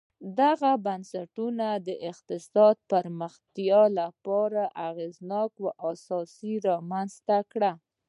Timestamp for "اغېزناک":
4.89-5.53